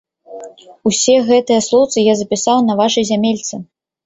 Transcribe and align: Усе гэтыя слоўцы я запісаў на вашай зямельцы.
Усе 0.89 1.17
гэтыя 1.27 1.65
слоўцы 1.67 2.07
я 2.07 2.17
запісаў 2.23 2.65
на 2.71 2.79
вашай 2.81 3.07
зямельцы. 3.13 3.63